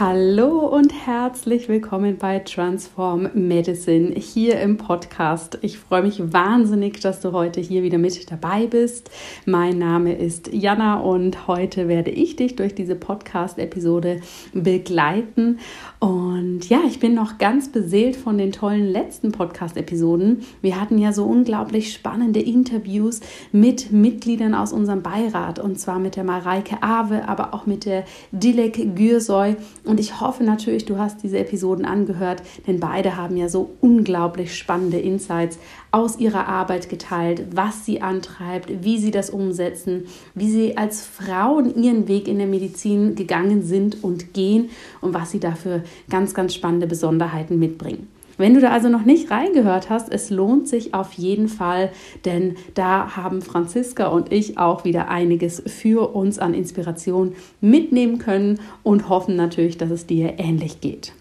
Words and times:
Hallo 0.00 0.66
und 0.66 0.92
herzlich 1.06 1.68
willkommen 1.68 2.18
bei 2.18 2.40
Transform 2.40 3.30
Medicine 3.34 4.12
hier 4.16 4.60
im 4.60 4.76
Podcast. 4.76 5.56
Ich 5.62 5.78
freue 5.78 6.02
mich 6.02 6.32
wahnsinnig, 6.32 6.98
dass 6.98 7.20
du 7.20 7.30
heute 7.30 7.60
hier 7.60 7.84
wieder 7.84 7.98
mit 7.98 8.28
dabei 8.28 8.66
bist. 8.66 9.08
Mein 9.46 9.78
Name 9.78 10.16
ist 10.16 10.52
Jana 10.52 10.98
und 10.98 11.46
heute 11.46 11.86
werde 11.86 12.10
ich 12.10 12.34
dich 12.34 12.56
durch 12.56 12.74
diese 12.74 12.96
Podcast-Episode 12.96 14.20
begleiten. 14.52 15.60
Und 16.00 16.68
ja, 16.68 16.80
ich 16.88 16.98
bin 16.98 17.14
noch 17.14 17.38
ganz 17.38 17.70
beseelt 17.70 18.16
von 18.16 18.36
den 18.36 18.50
tollen 18.50 18.86
letzten 18.86 19.30
Podcast-Episoden. 19.30 20.42
Wir 20.60 20.80
hatten 20.80 20.98
ja 20.98 21.12
so 21.12 21.24
unglaublich 21.24 21.92
spannende 21.92 22.40
Interviews 22.40 23.20
mit 23.52 23.92
Mitgliedern 23.92 24.56
aus 24.56 24.72
unserem 24.72 25.02
Beirat 25.02 25.60
und 25.60 25.78
zwar 25.78 26.00
mit 26.00 26.16
der 26.16 26.24
Mareike 26.24 26.82
Awe, 26.82 27.28
aber 27.28 27.54
auch 27.54 27.66
mit 27.66 27.84
der 27.84 28.02
Dilek 28.32 28.96
Gürsoy 28.96 29.54
und 29.84 30.00
ich 30.00 30.20
hoffe 30.20 30.44
natürlich, 30.44 30.86
du 30.86 30.98
hast 30.98 31.22
diese 31.22 31.38
Episoden 31.38 31.84
angehört, 31.84 32.42
denn 32.66 32.80
beide 32.80 33.16
haben 33.16 33.36
ja 33.36 33.48
so 33.48 33.70
unglaublich 33.80 34.56
spannende 34.56 34.98
Insights 34.98 35.58
aus 35.90 36.18
ihrer 36.18 36.48
Arbeit 36.48 36.88
geteilt, 36.88 37.44
was 37.54 37.84
sie 37.84 38.00
antreibt, 38.00 38.82
wie 38.82 38.98
sie 38.98 39.10
das 39.10 39.28
umsetzen, 39.28 40.06
wie 40.34 40.50
sie 40.50 40.76
als 40.76 41.04
Frauen 41.04 41.82
ihren 41.82 42.08
Weg 42.08 42.28
in 42.28 42.38
der 42.38 42.46
Medizin 42.46 43.14
gegangen 43.14 43.62
sind 43.62 44.02
und 44.02 44.32
gehen 44.32 44.70
und 45.02 45.12
was 45.12 45.30
sie 45.30 45.40
dafür 45.40 45.82
ganz, 46.08 46.32
ganz 46.32 46.54
spannende 46.54 46.86
Besonderheiten 46.86 47.58
mitbringen. 47.58 48.08
Wenn 48.36 48.54
du 48.54 48.60
da 48.60 48.70
also 48.70 48.88
noch 48.88 49.04
nicht 49.04 49.30
reingehört 49.30 49.90
hast, 49.90 50.12
es 50.12 50.30
lohnt 50.30 50.66
sich 50.66 50.92
auf 50.92 51.12
jeden 51.12 51.48
Fall, 51.48 51.90
denn 52.24 52.56
da 52.74 53.16
haben 53.16 53.42
Franziska 53.42 54.08
und 54.08 54.32
ich 54.32 54.58
auch 54.58 54.84
wieder 54.84 55.08
einiges 55.08 55.62
für 55.66 56.14
uns 56.14 56.38
an 56.38 56.54
Inspiration 56.54 57.34
mitnehmen 57.60 58.18
können 58.18 58.58
und 58.82 59.08
hoffen 59.08 59.36
natürlich, 59.36 59.78
dass 59.78 59.90
es 59.90 60.06
dir 60.06 60.34
ähnlich 60.38 60.80
geht. 60.80 61.12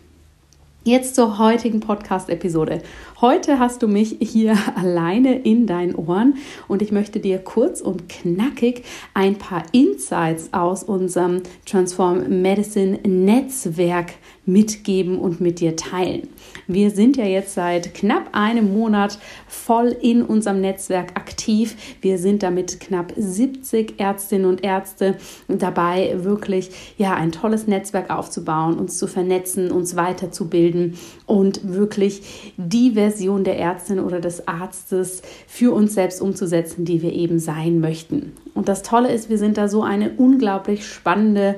Jetzt 0.85 1.15
zur 1.15 1.37
heutigen 1.37 1.79
Podcast-Episode. 1.79 2.81
Heute 3.21 3.57
hast 3.57 3.81
du 3.81 3.87
mich 3.87 4.17
hier 4.19 4.57
alleine 4.75 5.39
in 5.39 5.65
deinen 5.65 5.95
Ohren 5.95 6.35
und 6.67 6.81
ich 6.81 6.91
möchte 6.91 7.21
dir 7.21 7.39
kurz 7.39 7.79
und 7.79 8.09
knackig 8.09 8.83
ein 9.13 9.37
paar 9.37 9.63
Insights 9.71 10.49
aus 10.51 10.83
unserem 10.83 11.41
Transform 11.65 12.41
Medicine 12.41 12.99
Netzwerk 13.07 14.15
mitgeben 14.45 15.17
und 15.17 15.39
mit 15.39 15.59
dir 15.59 15.75
teilen. 15.75 16.27
Wir 16.67 16.91
sind 16.91 17.17
ja 17.17 17.25
jetzt 17.25 17.53
seit 17.53 17.93
knapp 17.93 18.29
einem 18.33 18.73
Monat 18.73 19.17
voll 19.47 19.95
in 20.01 20.21
unserem 20.21 20.61
Netzwerk 20.61 21.17
aktiv. 21.17 21.75
Wir 22.01 22.17
sind 22.17 22.43
damit 22.43 22.79
knapp 22.79 23.13
70 23.15 23.99
Ärztinnen 23.99 24.47
und 24.47 24.63
Ärzte 24.63 25.17
dabei, 25.47 26.23
wirklich 26.23 26.71
ja 26.97 27.13
ein 27.13 27.31
tolles 27.31 27.67
Netzwerk 27.67 28.09
aufzubauen, 28.09 28.77
uns 28.77 28.97
zu 28.97 29.07
vernetzen, 29.07 29.71
uns 29.71 29.95
weiterzubilden 29.95 30.97
und 31.25 31.73
wirklich 31.73 32.53
die 32.57 32.91
Version 32.91 33.43
der 33.43 33.59
Ärztin 33.59 33.99
oder 33.99 34.19
des 34.19 34.47
Arztes 34.47 35.21
für 35.47 35.73
uns 35.73 35.93
selbst 35.93 36.21
umzusetzen, 36.21 36.85
die 36.85 37.01
wir 37.01 37.13
eben 37.13 37.39
sein 37.39 37.79
möchten. 37.79 38.33
Und 38.53 38.67
das 38.67 38.83
Tolle 38.83 39.11
ist, 39.11 39.29
wir 39.29 39.37
sind 39.37 39.57
da 39.57 39.67
so 39.67 39.83
eine 39.83 40.11
unglaublich 40.17 40.85
spannende 40.85 41.55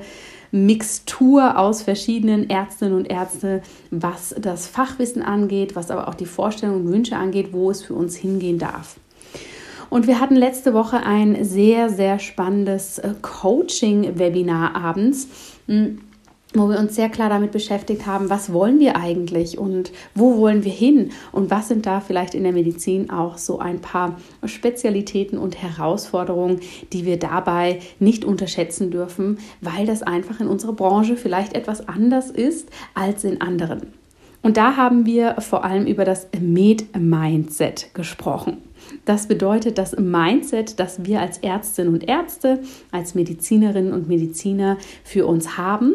Mixtur 0.64 1.58
aus 1.58 1.82
verschiedenen 1.82 2.48
Ärztinnen 2.48 2.94
und 2.96 3.10
Ärzten, 3.10 3.60
was 3.90 4.34
das 4.38 4.66
Fachwissen 4.66 5.22
angeht, 5.22 5.76
was 5.76 5.90
aber 5.90 6.08
auch 6.08 6.14
die 6.14 6.26
Vorstellungen 6.26 6.86
und 6.86 6.92
Wünsche 6.92 7.16
angeht, 7.16 7.52
wo 7.52 7.70
es 7.70 7.82
für 7.82 7.94
uns 7.94 8.16
hingehen 8.16 8.58
darf. 8.58 8.96
Und 9.90 10.06
wir 10.06 10.20
hatten 10.20 10.36
letzte 10.36 10.74
Woche 10.74 10.98
ein 11.04 11.44
sehr, 11.44 11.90
sehr 11.90 12.18
spannendes 12.18 12.98
äh, 12.98 13.14
Coaching-Webinar 13.22 14.74
abends 14.74 15.28
hm, 15.66 16.00
wo 16.58 16.68
wir 16.68 16.78
uns 16.78 16.94
sehr 16.94 17.08
klar 17.08 17.28
damit 17.28 17.52
beschäftigt 17.52 18.06
haben, 18.06 18.30
was 18.30 18.52
wollen 18.52 18.78
wir 18.78 18.96
eigentlich 18.96 19.58
und 19.58 19.92
wo 20.14 20.38
wollen 20.38 20.64
wir 20.64 20.72
hin 20.72 21.10
und 21.32 21.50
was 21.50 21.68
sind 21.68 21.86
da 21.86 22.00
vielleicht 22.00 22.34
in 22.34 22.42
der 22.42 22.52
Medizin 22.52 23.10
auch 23.10 23.38
so 23.38 23.58
ein 23.58 23.80
paar 23.80 24.16
Spezialitäten 24.44 25.38
und 25.38 25.60
Herausforderungen, 25.62 26.60
die 26.92 27.04
wir 27.04 27.18
dabei 27.18 27.80
nicht 27.98 28.24
unterschätzen 28.24 28.90
dürfen, 28.90 29.38
weil 29.60 29.86
das 29.86 30.02
einfach 30.02 30.40
in 30.40 30.48
unserer 30.48 30.72
Branche 30.72 31.16
vielleicht 31.16 31.54
etwas 31.54 31.88
anders 31.88 32.30
ist 32.30 32.68
als 32.94 33.24
in 33.24 33.40
anderen. 33.40 33.92
Und 34.42 34.56
da 34.56 34.76
haben 34.76 35.06
wir 35.06 35.40
vor 35.40 35.64
allem 35.64 35.86
über 35.86 36.04
das 36.04 36.28
Med-Mindset 36.38 37.94
gesprochen. 37.94 38.58
Das 39.04 39.28
bedeutet 39.28 39.78
das 39.78 39.96
Mindset, 39.96 40.78
das 40.80 41.04
wir 41.04 41.20
als 41.20 41.38
Ärztinnen 41.38 41.94
und 41.94 42.08
Ärzte, 42.08 42.60
als 42.90 43.14
Medizinerinnen 43.14 43.92
und 43.92 44.08
Mediziner 44.08 44.78
für 45.04 45.26
uns 45.26 45.56
haben, 45.56 45.92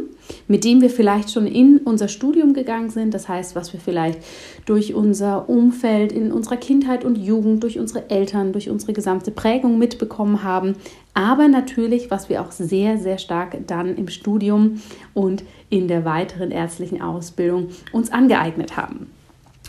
mit 0.48 0.64
dem 0.64 0.82
wir 0.82 0.90
vielleicht 0.90 1.32
schon 1.32 1.48
in 1.48 1.80
unser 1.80 2.08
Studium 2.08 2.54
gegangen 2.54 2.90
sind. 2.90 3.14
Das 3.14 3.28
heißt, 3.28 3.56
was 3.56 3.74
wir 3.74 3.80
vielleicht 3.80 4.20
durch 4.66 4.94
unser 4.94 5.50
Umfeld 5.50 6.12
in 6.12 6.32
unserer 6.32 6.58
Kindheit 6.58 7.04
und 7.04 7.18
Jugend, 7.18 7.64
durch 7.64 7.80
unsere 7.80 8.10
Eltern, 8.10 8.54
durch 8.54 8.70
unsere 8.70 8.94
gesamte 8.94 9.32
Prägung 9.32 9.78
mitbekommen 9.78 10.44
haben. 10.44 10.76
Aber 11.14 11.48
natürlich, 11.48 12.10
was 12.10 12.30
wir 12.30 12.42
auch 12.42 12.52
sehr, 12.52 12.98
sehr 12.98 13.18
stark 13.18 13.58
dann 13.68 13.96
im 13.98 14.08
Studium 14.08 14.82
und 15.14 15.44
in 15.70 15.88
der 15.88 16.06
weiteren 16.06 16.52
ärztlichen 16.52 17.02
Ausbildung 17.02 17.70
uns 17.92 18.12
angeeignet 18.12 18.78
haben. 18.78 19.08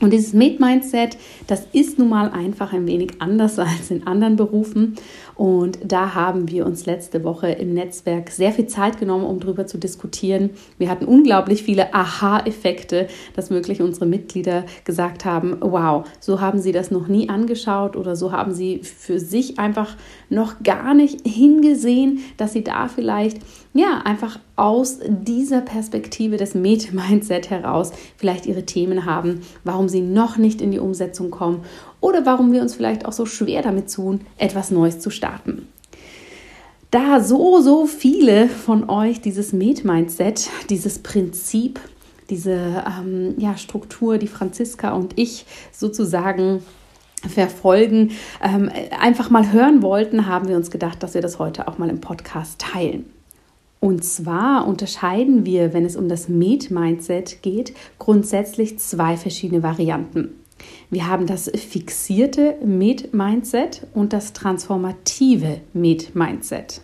Und 0.03 0.13
dieses 0.13 0.33
Med-Mindset, 0.33 1.17
das 1.47 1.65
ist 1.73 1.97
nun 1.97 2.09
mal 2.09 2.29
einfach 2.31 2.73
ein 2.73 2.87
wenig 2.87 3.13
anders 3.21 3.59
als 3.61 3.91
in 3.91 4.07
anderen 4.07 4.37
Berufen. 4.37 4.97
Und 5.35 5.79
da 5.85 6.15
haben 6.15 6.49
wir 6.51 6.67
uns 6.67 6.87
letzte 6.87 7.25
Woche 7.25 7.49
im 7.49 7.75
Netzwerk 7.75 8.31
sehr 8.31 8.53
viel 8.53 8.67
Zeit 8.67 8.99
genommen, 8.99 9.25
um 9.25 9.41
darüber 9.41 9.67
zu 9.67 9.79
diskutieren. 9.79 10.51
Wir 10.79 10.89
hatten 10.89 11.05
unglaublich 11.05 11.63
viele 11.63 11.95
Aha-Effekte, 11.95 13.09
dass 13.35 13.51
wirklich 13.51 13.81
unsere 13.81 14.07
Mitglieder 14.07 14.65
gesagt 14.85 15.25
haben, 15.25 15.57
wow, 15.61 16.05
so 16.21 16.41
haben 16.41 16.61
sie 16.61 16.73
das 16.73 16.91
noch 16.91 17.09
nie 17.09 17.29
angeschaut 17.29 17.97
oder 17.97 18.17
so 18.17 18.33
haben 18.33 18.53
sie 18.53 18.81
für 18.83 19.19
sich 19.19 19.59
einfach 19.59 19.97
noch 20.29 20.63
gar 20.63 20.95
nicht 20.95 21.27
hingesehen, 21.27 22.21
dass 22.37 22.53
sie 22.53 22.65
da 22.65 22.89
vielleicht 22.89 23.39
ja 23.75 24.03
einfach 24.05 24.39
aus 24.57 24.99
dieser 25.09 25.61
Perspektive 25.63 26.37
des 26.37 26.55
Meta-Mindset 26.55 27.51
heraus 27.51 27.93
vielleicht 28.17 28.47
ihre 28.47 28.65
Themen 28.65 29.07
haben, 29.07 29.41
warum 29.65 29.89
sie 29.89 30.03
noch 30.03 30.37
nicht 30.37 30.61
in 30.61 30.71
die 30.71 30.79
Umsetzung 30.79 31.31
kommen 31.31 31.65
oder 32.03 32.27
warum 32.27 32.53
wir 32.53 32.61
uns 32.61 32.75
vielleicht 32.75 33.07
auch 33.07 33.13
so 33.13 33.25
schwer 33.25 33.63
damit 33.63 33.91
tun, 33.91 34.21
etwas 34.37 34.71
Neues 34.71 35.01
zu 35.01 35.09
starten. 35.09 35.69
Da 36.91 37.21
so, 37.21 37.63
so 37.63 37.87
viele 37.87 38.49
von 38.49 38.91
euch 38.91 39.23
dieses 39.23 39.55
Med-Mindset, 39.55 40.51
dieses 40.69 40.99
Prinzip, 40.99 41.81
diese 42.29 42.85
ähm, 42.87 43.35
ja, 43.39 43.57
Struktur, 43.57 44.19
die 44.19 44.27
Franziska 44.27 44.93
und 44.93 45.19
ich 45.19 45.47
sozusagen 45.73 46.63
verfolgen, 47.27 48.11
ähm, 48.43 48.71
einfach 49.01 49.31
mal 49.31 49.53
hören 49.53 49.81
wollten, 49.81 50.27
haben 50.27 50.49
wir 50.49 50.57
uns 50.57 50.71
gedacht, 50.71 51.03
dass 51.03 51.15
wir 51.15 51.23
das 51.23 51.39
heute 51.39 51.67
auch 51.69 51.79
mal 51.79 51.89
im 51.89 52.01
Podcast 52.01 52.59
teilen. 52.59 53.07
Und 53.81 54.05
zwar 54.05 54.67
unterscheiden 54.67 55.47
wir, 55.47 55.73
wenn 55.73 55.85
es 55.85 55.97
um 55.97 56.09
das 56.09 56.29
Med-Mindset 56.29 57.43
geht, 57.43 57.75
grundsätzlich 57.99 58.79
zwei 58.79 59.17
verschiedene 59.17 59.63
Varianten. 59.63 60.42
Wir 60.91 61.09
haben 61.09 61.27
das 61.27 61.51
fixierte 61.51 62.57
Med-Mindset 62.65 63.87
und 63.95 64.13
das 64.13 64.33
transformative 64.33 65.61
Med-Mindset. 65.73 66.83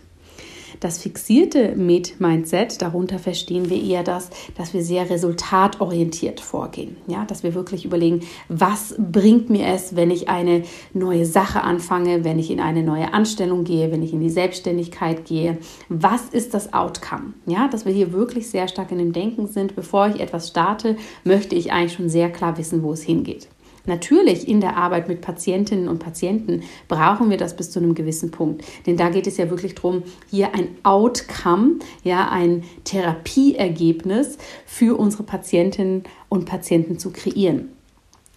Das 0.79 0.97
fixierte 0.97 1.75
Med-Mindset, 1.75 2.81
darunter 2.81 3.19
verstehen 3.19 3.69
wir 3.69 3.83
eher 3.83 4.03
das, 4.03 4.29
dass 4.55 4.73
wir 4.73 4.81
sehr 4.81 5.09
resultatorientiert 5.09 6.39
vorgehen. 6.39 6.95
Ja, 7.05 7.25
dass 7.25 7.43
wir 7.43 7.53
wirklich 7.53 7.83
überlegen, 7.83 8.21
was 8.47 8.95
bringt 8.97 9.49
mir 9.49 9.67
es, 9.67 9.97
wenn 9.97 10.09
ich 10.09 10.29
eine 10.29 10.63
neue 10.93 11.25
Sache 11.25 11.63
anfange, 11.63 12.23
wenn 12.23 12.39
ich 12.39 12.49
in 12.49 12.61
eine 12.61 12.81
neue 12.81 13.13
Anstellung 13.13 13.65
gehe, 13.65 13.91
wenn 13.91 14.03
ich 14.03 14.13
in 14.13 14.21
die 14.21 14.29
Selbstständigkeit 14.29 15.25
gehe. 15.25 15.57
Was 15.89 16.29
ist 16.31 16.53
das 16.53 16.73
Outcome? 16.73 17.33
Ja, 17.45 17.67
dass 17.67 17.85
wir 17.85 17.91
hier 17.91 18.13
wirklich 18.13 18.49
sehr 18.49 18.69
stark 18.69 18.91
in 18.91 18.99
dem 18.99 19.11
Denken 19.11 19.47
sind, 19.47 19.75
bevor 19.75 20.07
ich 20.07 20.21
etwas 20.21 20.47
starte, 20.47 20.95
möchte 21.25 21.55
ich 21.55 21.73
eigentlich 21.73 21.93
schon 21.93 22.09
sehr 22.09 22.31
klar 22.31 22.57
wissen, 22.57 22.83
wo 22.83 22.93
es 22.93 23.01
hingeht. 23.01 23.49
Natürlich 23.85 24.47
in 24.47 24.61
der 24.61 24.77
Arbeit 24.77 25.07
mit 25.07 25.21
Patientinnen 25.21 25.87
und 25.87 25.99
Patienten 25.99 26.63
brauchen 26.87 27.29
wir 27.29 27.37
das 27.37 27.55
bis 27.55 27.71
zu 27.71 27.79
einem 27.79 27.95
gewissen 27.95 28.31
Punkt. 28.31 28.63
Denn 28.85 28.97
da 28.97 29.09
geht 29.09 29.27
es 29.27 29.37
ja 29.37 29.49
wirklich 29.49 29.75
darum, 29.75 30.03
hier 30.29 30.53
ein 30.53 30.69
Outcome, 30.83 31.79
ja, 32.03 32.29
ein 32.29 32.63
Therapieergebnis 32.83 34.37
für 34.65 34.97
unsere 34.97 35.23
Patientinnen 35.23 36.03
und 36.29 36.45
Patienten 36.45 36.99
zu 36.99 37.11
kreieren. 37.11 37.69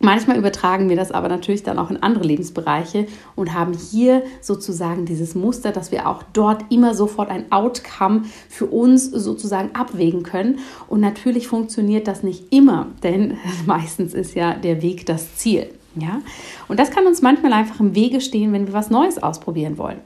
Manchmal 0.05 0.37
übertragen 0.37 0.89
wir 0.89 0.97
das 0.97 1.13
aber 1.13 1.29
natürlich 1.29 1.63
dann 1.63 1.79
auch 1.79 1.89
in 1.89 2.03
andere 2.03 2.25
Lebensbereiche 2.25 3.07
und 3.37 3.55
haben 3.55 3.73
hier 3.73 4.25
sozusagen 4.41 5.07
dieses 5.07 5.37
Muster, 5.37 5.71
dass 5.71 5.93
wir 5.93 6.09
auch 6.09 6.25
dort 6.33 6.65
immer 6.71 6.93
sofort 6.93 7.31
ein 7.31 7.53
Outcome 7.53 8.23
für 8.49 8.67
uns 8.67 9.09
sozusagen 9.09 9.77
abwägen 9.77 10.25
können. 10.25 10.59
Und 10.89 11.01
natürlich 11.01 11.47
funktioniert 11.47 12.09
das 12.09 12.25
nicht 12.25 12.53
immer, 12.53 12.89
denn 13.05 13.39
meistens 13.67 14.13
ist 14.13 14.35
ja 14.35 14.55
der 14.55 14.83
Weg 14.83 15.07
das 15.07 15.37
Ziel. 15.37 15.69
Ja? 15.95 16.21
Und 16.67 16.81
das 16.81 16.91
kann 16.91 17.07
uns 17.07 17.23
manchmal 17.23 17.53
einfach 17.53 17.79
im 17.79 17.95
Wege 17.95 18.21
stehen, 18.21 18.53
wenn 18.53 18.67
wir 18.67 18.75
was 18.75 18.91
Neues 18.91 19.23
ausprobieren 19.23 19.79
wollen. 19.79 20.01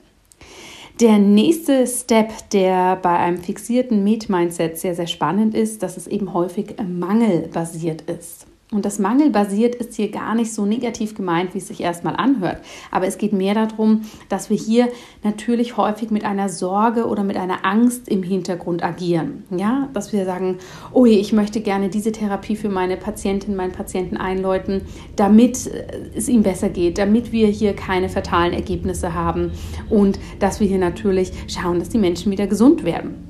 Der 1.01 1.19
nächste 1.19 1.87
Step, 1.87 2.51
der 2.51 2.97
bei 2.97 3.17
einem 3.17 3.39
fixierten 3.39 4.05
Meet-Mindset 4.05 4.79
sehr, 4.79 4.95
sehr 4.95 5.07
spannend 5.07 5.55
ist, 5.55 5.83
dass 5.83 5.97
es 5.97 6.07
eben 6.07 6.35
häufig 6.35 6.75
mangelbasiert 6.87 8.03
ist. 8.03 8.47
Und 8.73 8.85
das 8.85 8.99
Mangelbasiert 8.99 9.77
ist 9.77 9.95
hier 9.95 10.11
gar 10.11 10.35
nicht 10.35 10.53
so 10.53 10.67
negativ 10.67 11.15
gemeint, 11.15 11.55
wie 11.55 11.59
es 11.59 11.69
sich 11.69 11.81
erstmal 11.81 12.17
anhört. 12.17 12.59
Aber 12.91 13.07
es 13.07 13.17
geht 13.17 13.33
mehr 13.33 13.55
darum, 13.55 14.03
dass 14.29 14.51
wir 14.51 14.57
hier 14.57 14.89
natürlich 15.23 15.77
häufig 15.77 16.11
mit 16.11 16.25
einer 16.25 16.49
Sorge 16.49 17.07
oder 17.07 17.23
mit 17.23 17.37
einer 17.37 17.65
Angst 17.65 18.09
im 18.09 18.25
Hintergrund 18.25 18.83
agieren. 18.83 19.45
Ja, 19.57 19.89
dass 19.93 20.13
wir 20.13 20.25
sagen, 20.25 20.57
oh 20.93 21.07
ich 21.07 21.33
möchte 21.33 21.61
gerne 21.61 21.91
diese 21.91 22.11
Therapie 22.11 22.57
für 22.57 22.69
meine 22.69 22.97
Patientin, 22.97 23.55
meinen 23.55 23.73
Patienten 23.73 24.17
einläuten, 24.17 24.81
damit 25.15 25.71
es 26.17 26.29
ihm 26.29 26.43
besser 26.43 26.69
geht, 26.69 26.99
damit 26.99 27.31
wir 27.31 27.47
hier 27.47 27.73
keine 27.73 28.09
fatalen 28.09 28.53
Ergebnisse 28.53 29.15
haben 29.15 29.53
und 29.91 30.19
dass 30.41 30.59
wir 30.59 30.67
hier 30.67 30.79
natürlich 30.79 31.31
schauen, 31.47 31.79
dass 31.79 31.91
die 31.91 31.99
Menschen 31.99 32.33
wieder 32.33 32.49
gesund 32.49 32.83
werden. 32.83 33.26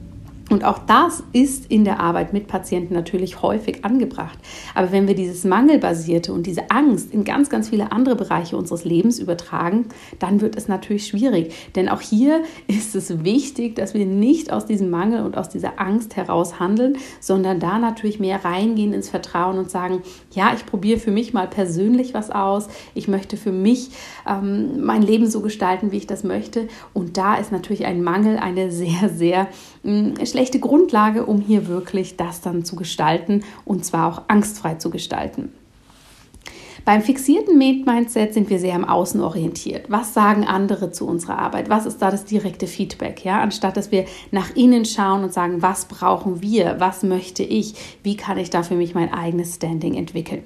Und 0.48 0.64
auch 0.64 0.78
das 0.78 1.24
ist 1.32 1.70
in 1.72 1.84
der 1.84 1.98
Arbeit 1.98 2.32
mit 2.32 2.46
Patienten 2.46 2.94
natürlich 2.94 3.42
häufig 3.42 3.84
angebracht. 3.84 4.38
Aber 4.76 4.92
wenn 4.92 5.08
wir 5.08 5.16
dieses 5.16 5.42
Mangelbasierte 5.44 6.32
und 6.32 6.46
diese 6.46 6.70
Angst 6.70 7.12
in 7.12 7.24
ganz, 7.24 7.50
ganz 7.50 7.70
viele 7.70 7.90
andere 7.90 8.14
Bereiche 8.14 8.56
unseres 8.56 8.84
Lebens 8.84 9.18
übertragen, 9.18 9.86
dann 10.20 10.40
wird 10.40 10.56
es 10.56 10.68
natürlich 10.68 11.08
schwierig. 11.08 11.52
Denn 11.74 11.88
auch 11.88 12.00
hier 12.00 12.44
ist 12.68 12.94
es 12.94 13.24
wichtig, 13.24 13.74
dass 13.74 13.94
wir 13.94 14.06
nicht 14.06 14.52
aus 14.52 14.66
diesem 14.66 14.88
Mangel 14.88 15.24
und 15.24 15.36
aus 15.36 15.48
dieser 15.48 15.80
Angst 15.80 16.14
heraus 16.16 16.60
handeln, 16.60 16.96
sondern 17.18 17.58
da 17.58 17.80
natürlich 17.80 18.20
mehr 18.20 18.44
reingehen 18.44 18.92
ins 18.92 19.08
Vertrauen 19.08 19.58
und 19.58 19.68
sagen, 19.68 20.02
ja, 20.32 20.52
ich 20.54 20.64
probiere 20.64 21.00
für 21.00 21.10
mich 21.10 21.34
mal 21.34 21.48
persönlich 21.48 22.14
was 22.14 22.30
aus. 22.30 22.68
Ich 22.94 23.08
möchte 23.08 23.36
für 23.36 23.52
mich 23.52 23.90
ähm, 24.28 24.84
mein 24.84 25.02
Leben 25.02 25.28
so 25.28 25.40
gestalten, 25.40 25.90
wie 25.90 25.96
ich 25.96 26.06
das 26.06 26.22
möchte. 26.22 26.68
Und 26.92 27.16
da 27.16 27.34
ist 27.34 27.50
natürlich 27.50 27.84
ein 27.84 28.04
Mangel 28.04 28.36
eine 28.36 28.70
sehr, 28.76 29.08
sehr 29.08 29.48
schlechte 30.24 30.60
Grundlage, 30.60 31.26
um 31.26 31.40
hier 31.40 31.68
wirklich 31.68 32.16
das 32.16 32.40
dann 32.40 32.64
zu 32.64 32.76
gestalten 32.76 33.44
und 33.64 33.84
zwar 33.84 34.08
auch 34.08 34.22
angstfrei 34.28 34.74
zu 34.74 34.90
gestalten. 34.90 35.52
Beim 36.86 37.02
fixierten 37.02 37.58
Mindset 37.58 38.32
sind 38.32 38.48
wir 38.48 38.60
sehr 38.60 38.76
im 38.76 38.84
Außen 38.84 39.20
orientiert. 39.20 39.86
Was 39.88 40.14
sagen 40.14 40.44
andere 40.44 40.92
zu 40.92 41.04
unserer 41.04 41.36
Arbeit? 41.36 41.68
Was 41.68 41.84
ist 41.84 42.00
da 42.00 42.12
das 42.12 42.26
direkte 42.26 42.68
Feedback? 42.68 43.24
Ja, 43.24 43.40
anstatt 43.40 43.76
dass 43.76 43.90
wir 43.90 44.04
nach 44.30 44.54
innen 44.54 44.84
schauen 44.84 45.24
und 45.24 45.32
sagen, 45.32 45.62
was 45.62 45.86
brauchen 45.86 46.42
wir? 46.42 46.76
Was 46.78 47.02
möchte 47.02 47.42
ich? 47.42 47.74
Wie 48.04 48.16
kann 48.16 48.38
ich 48.38 48.50
da 48.50 48.62
für 48.62 48.76
mich 48.76 48.94
mein 48.94 49.12
eigenes 49.12 49.56
Standing 49.56 49.94
entwickeln? 49.94 50.44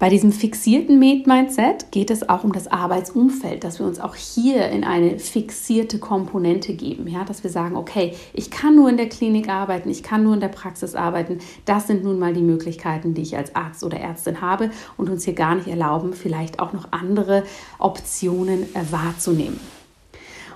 Bei 0.00 0.08
diesem 0.08 0.32
fixierten 0.32 0.98
Mindset 0.98 1.92
geht 1.92 2.10
es 2.10 2.26
auch 2.26 2.42
um 2.42 2.54
das 2.54 2.68
Arbeitsumfeld, 2.68 3.62
dass 3.62 3.80
wir 3.80 3.86
uns 3.86 4.00
auch 4.00 4.14
hier 4.14 4.70
in 4.70 4.82
eine 4.82 5.18
fixierte 5.18 5.98
Komponente 5.98 6.72
geben, 6.72 7.06
ja, 7.06 7.22
dass 7.24 7.44
wir 7.44 7.50
sagen, 7.50 7.76
okay, 7.76 8.16
ich 8.32 8.50
kann 8.50 8.76
nur 8.76 8.88
in 8.88 8.96
der 8.96 9.10
Klinik 9.10 9.50
arbeiten, 9.50 9.90
ich 9.90 10.02
kann 10.02 10.24
nur 10.24 10.32
in 10.32 10.40
der 10.40 10.48
Praxis 10.48 10.94
arbeiten. 10.94 11.40
Das 11.66 11.86
sind 11.86 12.02
nun 12.02 12.18
mal 12.18 12.32
die 12.32 12.40
Möglichkeiten, 12.40 13.12
die 13.12 13.20
ich 13.20 13.36
als 13.36 13.54
Arzt 13.54 13.84
oder 13.84 14.00
Ärztin 14.00 14.40
habe 14.40 14.70
und 14.96 15.10
uns 15.10 15.26
hier 15.26 15.34
gar 15.34 15.54
nicht 15.54 15.68
erlauben, 15.68 16.14
vielleicht 16.14 16.60
auch 16.60 16.72
noch 16.72 16.92
andere 16.92 17.44
Optionen 17.78 18.66
wahrzunehmen. 18.90 19.60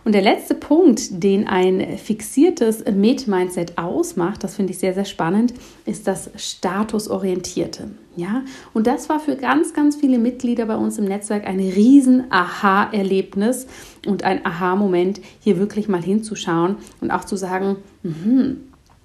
Und 0.05 0.13
der 0.13 0.23
letzte 0.23 0.55
Punkt, 0.55 1.23
den 1.25 1.49
ein 1.49 1.97
fixiertes 1.97 2.85
Med-Mindset 2.85 3.79
ausmacht, 3.79 4.45
das 4.45 4.55
finde 4.55 4.73
ich 4.73 4.79
sehr, 4.79 4.93
sehr 4.93 5.07
spannend, 5.07 5.55
ist 5.87 6.07
das 6.07 6.31
Statusorientierte. 6.37 7.91
Ja, 8.15 8.43
und 8.75 8.87
das 8.87 9.09
war 9.09 9.19
für 9.19 9.35
ganz, 9.35 9.73
ganz 9.73 9.97
viele 9.97 10.19
Mitglieder 10.19 10.67
bei 10.67 10.77
uns 10.77 10.99
im 10.99 11.07
Netzwerk 11.07 11.47
ein 11.47 11.59
riesen 11.59 12.25
Aha-Erlebnis 12.31 13.67
und 14.07 14.25
ein 14.25 14.45
Aha-Moment, 14.45 15.21
hier 15.41 15.59
wirklich 15.59 15.89
mal 15.89 16.03
hinzuschauen 16.03 16.77
und 17.01 17.11
auch 17.11 17.25
zu 17.25 17.37
sagen, 17.37 17.77
mh, 18.03 18.57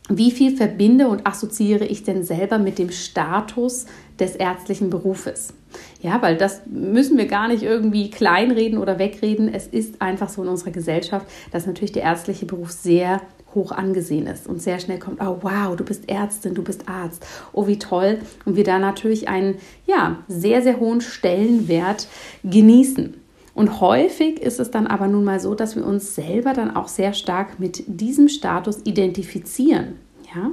wie 0.10 0.32
viel 0.32 0.56
verbinde 0.56 1.08
und 1.08 1.26
assoziiere 1.26 1.86
ich 1.86 2.04
denn 2.04 2.24
selber 2.24 2.60
mit 2.60 2.78
dem 2.78 2.92
Status 2.92 3.86
des 4.20 4.36
ärztlichen 4.36 4.90
Berufes? 4.90 5.54
Ja, 6.02 6.22
weil 6.22 6.38
das 6.38 6.62
müssen 6.66 7.18
wir 7.18 7.26
gar 7.26 7.48
nicht 7.48 7.64
irgendwie 7.64 8.10
kleinreden 8.10 8.78
oder 8.78 9.00
wegreden. 9.00 9.54
Es 9.54 9.68
ist 9.68 10.02
einfach 10.02 10.30
so 10.30 10.44
in 10.44 10.50
unserer 10.50 10.72
Gesellschaft, 10.72 11.26
dass 11.52 11.66
natürlich 11.66 11.92
der 11.92 12.04
ärztliche 12.04 12.46
Beruf 12.46 12.72
sehr 12.72 13.22
hoch 13.56 13.72
angesehen 13.72 14.28
ist 14.28 14.48
und 14.48 14.62
sehr 14.62 14.80
schnell 14.80 15.00
kommt, 15.00 15.22
oh 15.22 15.38
wow, 15.42 15.76
du 15.76 15.84
bist 15.84 16.10
Ärztin, 16.10 16.54
du 16.54 16.64
bist 16.64 16.88
Arzt, 16.88 17.26
oh 17.52 17.68
wie 17.68 17.80
toll 17.80 18.20
und 18.46 18.56
wir 18.56 18.64
da 18.64 18.80
natürlich 18.80 19.28
einen 19.28 19.56
ja, 19.88 20.18
sehr, 20.28 20.62
sehr 20.62 20.80
hohen 20.80 21.02
Stellenwert 21.02 22.08
genießen. 22.44 23.16
Und 23.56 23.82
häufig 23.82 24.42
ist 24.42 24.60
es 24.60 24.72
dann 24.72 24.88
aber 24.88 25.08
nun 25.08 25.26
mal 25.26 25.40
so, 25.40 25.56
dass 25.56 25.76
wir 25.76 25.86
uns 25.86 26.16
selber 26.16 26.54
dann 26.54 26.76
auch 26.76 26.88
sehr 26.88 27.14
stark 27.14 27.60
mit 27.60 27.84
diesem 27.88 28.30
Status 28.30 28.80
identifizieren. 28.86 29.96
Ja? 30.36 30.52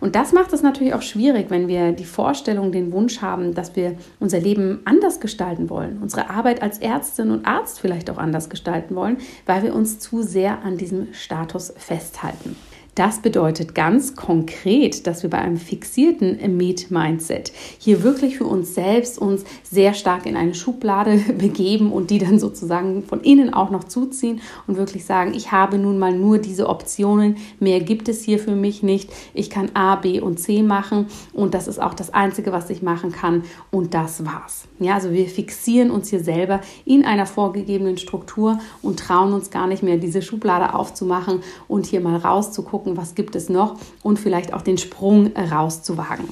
Und 0.00 0.14
das 0.14 0.32
macht 0.32 0.52
es 0.52 0.62
natürlich 0.62 0.94
auch 0.94 1.02
schwierig, 1.02 1.50
wenn 1.50 1.68
wir 1.68 1.92
die 1.92 2.04
Vorstellung, 2.04 2.72
den 2.72 2.92
Wunsch 2.92 3.20
haben, 3.20 3.54
dass 3.54 3.76
wir 3.76 3.96
unser 4.20 4.40
Leben 4.40 4.80
anders 4.84 5.20
gestalten 5.20 5.70
wollen, 5.70 5.98
unsere 6.02 6.30
Arbeit 6.30 6.62
als 6.62 6.78
Ärztin 6.78 7.30
und 7.30 7.46
Arzt 7.46 7.80
vielleicht 7.80 8.10
auch 8.10 8.18
anders 8.18 8.48
gestalten 8.48 8.94
wollen, 8.94 9.18
weil 9.46 9.62
wir 9.62 9.74
uns 9.74 9.98
zu 9.98 10.22
sehr 10.22 10.62
an 10.62 10.76
diesem 10.76 11.12
Status 11.12 11.72
festhalten. 11.76 12.56
Das 12.98 13.20
bedeutet 13.20 13.76
ganz 13.76 14.16
konkret, 14.16 15.06
dass 15.06 15.22
wir 15.22 15.30
bei 15.30 15.38
einem 15.38 15.56
fixierten 15.56 16.56
Meet-Mindset 16.56 17.52
hier 17.78 18.02
wirklich 18.02 18.38
für 18.38 18.44
uns 18.44 18.74
selbst 18.74 19.20
uns 19.20 19.44
sehr 19.62 19.94
stark 19.94 20.26
in 20.26 20.34
eine 20.34 20.52
Schublade 20.52 21.18
begeben 21.38 21.92
und 21.92 22.10
die 22.10 22.18
dann 22.18 22.40
sozusagen 22.40 23.04
von 23.04 23.20
innen 23.20 23.54
auch 23.54 23.70
noch 23.70 23.84
zuziehen 23.84 24.40
und 24.66 24.78
wirklich 24.78 25.04
sagen, 25.04 25.32
ich 25.32 25.52
habe 25.52 25.78
nun 25.78 26.00
mal 26.00 26.12
nur 26.12 26.38
diese 26.38 26.68
Optionen, 26.68 27.36
mehr 27.60 27.78
gibt 27.78 28.08
es 28.08 28.24
hier 28.24 28.40
für 28.40 28.56
mich 28.56 28.82
nicht. 28.82 29.12
Ich 29.32 29.48
kann 29.48 29.70
A, 29.74 29.94
B 29.94 30.20
und 30.20 30.40
C 30.40 30.64
machen 30.64 31.06
und 31.32 31.54
das 31.54 31.68
ist 31.68 31.80
auch 31.80 31.94
das 31.94 32.12
Einzige, 32.12 32.50
was 32.50 32.68
ich 32.68 32.82
machen 32.82 33.12
kann 33.12 33.44
und 33.70 33.94
das 33.94 34.24
war's. 34.26 34.64
Ja, 34.80 34.94
also 34.94 35.12
wir 35.12 35.28
fixieren 35.28 35.92
uns 35.92 36.10
hier 36.10 36.24
selber 36.24 36.62
in 36.84 37.04
einer 37.04 37.26
vorgegebenen 37.26 37.96
Struktur 37.96 38.58
und 38.82 38.98
trauen 38.98 39.32
uns 39.34 39.52
gar 39.52 39.68
nicht 39.68 39.84
mehr, 39.84 39.98
diese 39.98 40.20
Schublade 40.20 40.74
aufzumachen 40.74 41.42
und 41.68 41.86
hier 41.86 42.00
mal 42.00 42.16
rauszugucken 42.16 42.87
gucken, 42.88 42.96
was 42.96 43.14
gibt 43.14 43.36
es 43.36 43.48
noch 43.48 43.76
und 44.02 44.18
vielleicht 44.18 44.52
auch 44.52 44.62
den 44.62 44.78
Sprung 44.78 45.32
rauszuwagen. 45.36 46.28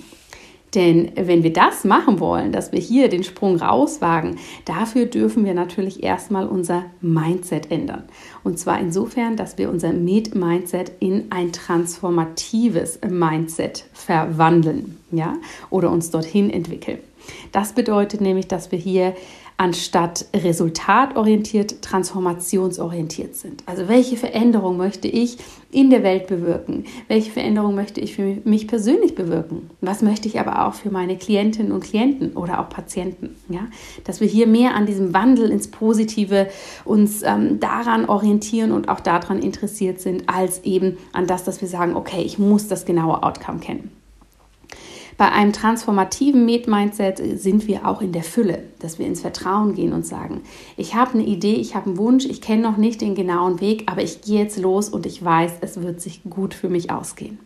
Denn 0.75 1.13
wenn 1.15 1.43
wir 1.43 1.53
das 1.53 1.85
machen 1.85 2.21
wollen, 2.21 2.53
dass 2.53 2.73
wir 2.73 2.81
hier 2.81 3.09
den 3.09 3.25
Sprung 3.25 3.57
rauswagen, 3.57 4.37
dafür 4.67 5.07
dürfen 5.07 5.45
wir 5.45 5.55
natürlich 5.55 6.03
erstmal 6.03 6.47
unser 6.47 6.85
Mindset 7.01 7.71
ändern. 7.71 8.03
Und 8.45 8.59
zwar 8.59 8.79
insofern, 8.81 9.37
dass 9.37 9.57
wir 9.57 9.71
unser 9.71 9.93
Med-Mindset 9.93 10.93
in 10.99 11.27
ein 11.31 11.53
transformatives 11.53 12.99
Mindset 13.09 13.87
verwandeln, 13.93 14.99
ja, 15.13 15.35
oder 15.71 15.91
uns 15.91 16.11
dorthin 16.11 16.51
entwickeln. 16.51 16.99
Das 17.57 17.73
bedeutet 17.73 18.21
nämlich, 18.21 18.49
dass 18.49 18.71
wir 18.71 18.79
hier 18.79 19.15
anstatt 19.57 20.27
resultatorientiert, 20.37 21.81
transformationsorientiert 21.81 23.35
sind. 23.35 23.63
Also 23.65 23.89
welche 23.89 24.19
Veränderung 24.19 24.77
möchte 24.77 25.09
ich 25.09 25.39
in 25.73 25.89
der 25.89 26.03
Welt 26.03 26.27
bewirken? 26.27 26.85
Welche 27.09 27.31
Veränderung 27.31 27.75
möchte 27.75 27.99
ich 28.03 28.15
für 28.15 28.37
mich 28.45 28.69
persönlich 28.69 29.15
bewirken? 29.15 29.71
Was 29.81 30.03
möchte 30.03 30.29
ich 30.29 30.39
aber 30.39 30.67
auch 30.69 30.75
für 30.75 30.91
meine 30.91 31.17
Klientinnen 31.17 31.73
und 31.73 31.83
Klienten 31.83 32.37
oder 32.37 32.61
auch 32.61 32.69
Patienten? 32.69 33.37
Ja, 33.49 33.69
dass 34.05 34.21
wir 34.21 34.29
hier 34.29 34.47
mehr 34.47 34.75
an 34.75 34.85
diesem 34.85 35.15
Wandel 35.15 35.51
ins 35.51 35.69
Positive 35.69 36.49
uns 36.85 37.23
ähm, 37.23 37.59
daran 37.59 38.05
orientieren 38.07 38.71
und 38.71 38.91
auch 38.91 39.01
daran 39.01 39.39
interessiert 39.39 39.99
sind, 39.99 40.29
als 40.29 40.63
eben 40.65 40.99
an 41.15 41.27
das, 41.27 41.45
dass 41.45 41.63
wir 41.63 41.69
sagen, 41.69 41.97
okay, 41.97 42.21
ich 42.21 42.39
muss 42.39 42.69
das 42.69 42.85
genaue 42.85 43.23
Outcome 43.23 43.61
kennen. 43.61 43.96
Bei 45.19 45.33
einem 45.33 45.55
transformativen 45.55 46.45
Med-Mindset 46.45 47.41
sind 47.41 47.67
wir 47.67 47.87
auch 47.87 48.03
in 48.03 48.13
der 48.13 48.23
Fülle, 48.23 48.65
dass 48.81 48.99
wir 48.99 49.07
ins 49.07 49.23
Vertrauen 49.23 49.75
gehen 49.75 49.95
und 49.95 50.07
sagen, 50.07 50.43
ich 50.77 50.95
habe 50.95 51.15
eine 51.15 51.25
Idee, 51.25 51.55
ich 51.55 51.75
habe 51.75 51.87
einen 51.87 51.97
Wunsch, 51.97 52.27
ich 52.27 52.43
kenne 52.43 52.61
noch 52.61 52.77
nicht 52.77 53.01
den 53.01 53.15
genauen 53.15 53.61
Weg, 53.63 53.85
aber 53.91 54.03
ich 54.03 54.21
gehe 54.21 54.41
jetzt 54.41 54.59
los 54.59 54.91
und 54.91 55.07
ich 55.07 55.25
weiß, 55.25 55.53
es 55.63 55.81
wird 55.81 56.03
sich 56.03 56.21
gut 56.29 56.53
für 56.53 56.69
mich 56.69 56.91
ausgehen. 56.91 57.39